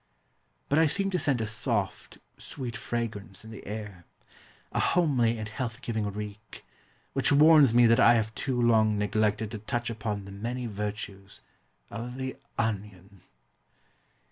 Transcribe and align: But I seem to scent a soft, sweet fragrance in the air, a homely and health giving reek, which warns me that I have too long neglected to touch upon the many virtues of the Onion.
But 0.67 0.79
I 0.79 0.87
seem 0.87 1.11
to 1.11 1.19
scent 1.19 1.41
a 1.41 1.45
soft, 1.45 2.17
sweet 2.39 2.75
fragrance 2.75 3.45
in 3.45 3.51
the 3.51 3.67
air, 3.67 4.05
a 4.71 4.79
homely 4.79 5.37
and 5.37 5.47
health 5.47 5.83
giving 5.83 6.11
reek, 6.11 6.65
which 7.13 7.31
warns 7.31 7.75
me 7.75 7.85
that 7.85 7.99
I 7.99 8.15
have 8.15 8.33
too 8.33 8.59
long 8.59 8.97
neglected 8.97 9.51
to 9.51 9.59
touch 9.59 9.91
upon 9.91 10.25
the 10.25 10.31
many 10.31 10.65
virtues 10.65 11.43
of 11.91 12.15
the 12.17 12.35
Onion. 12.57 13.21